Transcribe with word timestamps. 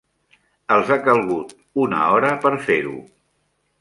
Els 0.75 0.89
ha 0.95 0.97
calgut 1.09 1.53
una 1.83 2.01
hora 2.15 2.33
per 2.47 2.53
fer-ho. 2.71 2.97